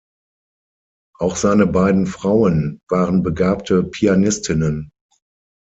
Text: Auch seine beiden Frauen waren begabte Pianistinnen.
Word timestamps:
Auch 1.19 1.35
seine 1.35 1.67
beiden 1.67 2.07
Frauen 2.07 2.79
waren 2.89 3.21
begabte 3.21 3.83
Pianistinnen. 3.83 4.89